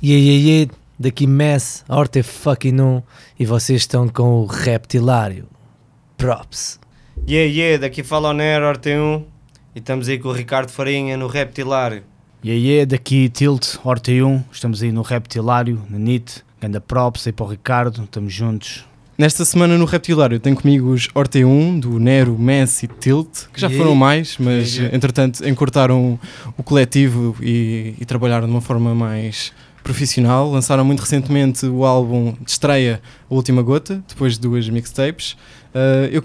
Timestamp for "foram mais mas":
23.68-24.78